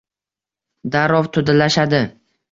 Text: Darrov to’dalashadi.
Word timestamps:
Darrov 0.95 1.29
to’dalashadi. 1.35 2.01